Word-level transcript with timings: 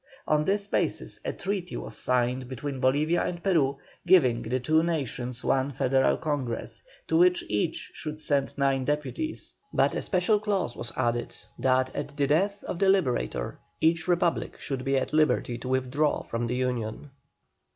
On 0.27 0.45
this 0.45 0.65
basis 0.65 1.19
a 1.23 1.31
treaty 1.31 1.77
was 1.77 1.95
signed 1.95 2.47
between 2.49 2.79
Bolivia 2.79 3.21
and 3.23 3.43
Peru, 3.43 3.77
giving 4.07 4.41
the 4.41 4.59
two 4.59 4.81
nations 4.81 5.43
one 5.43 5.71
Federal 5.71 6.17
Congress, 6.17 6.81
to 7.07 7.15
which 7.17 7.43
each 7.47 7.91
should 7.93 8.19
send 8.19 8.57
nine 8.57 8.83
deputies; 8.83 9.55
but 9.71 9.93
a 9.93 10.01
special 10.01 10.39
clause 10.39 10.75
was 10.75 10.91
added, 10.97 11.35
that 11.59 11.95
at 11.95 12.17
the 12.17 12.25
death 12.25 12.63
of 12.63 12.79
the 12.79 12.89
Liberator 12.89 13.59
each 13.79 14.07
Republic 14.07 14.57
should 14.57 14.83
be 14.83 14.97
at 14.97 15.13
liberty 15.13 15.59
to 15.59 15.67
withdraw 15.67 16.23
from 16.23 16.47
the 16.47 16.55
union. 16.55 17.11